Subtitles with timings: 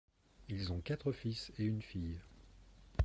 [0.49, 2.19] Ils ont quatre fils et une fille.